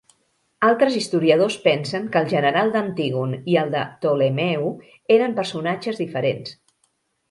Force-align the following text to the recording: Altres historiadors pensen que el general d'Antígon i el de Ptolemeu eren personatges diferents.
Altres 0.69 0.95
historiadors 0.99 1.57
pensen 1.65 2.07
que 2.15 2.23
el 2.25 2.33
general 2.33 2.73
d'Antígon 2.77 3.37
i 3.55 3.61
el 3.65 3.73
de 3.79 3.87
Ptolemeu 3.95 4.69
eren 5.21 5.41
personatges 5.41 6.07
diferents. 6.07 6.61